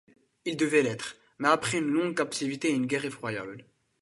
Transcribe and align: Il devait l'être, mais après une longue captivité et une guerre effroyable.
Il 0.45 0.57
devait 0.57 0.81
l'être, 0.81 1.15
mais 1.37 1.49
après 1.49 1.77
une 1.77 1.91
longue 1.91 2.17
captivité 2.17 2.71
et 2.71 2.75
une 2.75 2.87
guerre 2.87 3.05
effroyable. 3.05 3.63